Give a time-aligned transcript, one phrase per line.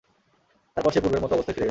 [0.77, 1.69] তার পর সে পূর্বের মত অবস্থায় ফিরে গেল।